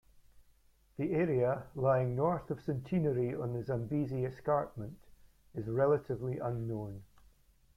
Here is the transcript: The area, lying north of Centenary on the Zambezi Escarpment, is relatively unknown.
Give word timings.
The 0.97 1.11
area, 1.11 1.67
lying 1.75 2.15
north 2.15 2.49
of 2.49 2.59
Centenary 2.59 3.35
on 3.35 3.53
the 3.53 3.61
Zambezi 3.61 4.25
Escarpment, 4.25 4.97
is 5.53 5.67
relatively 5.69 6.39
unknown. 6.39 7.03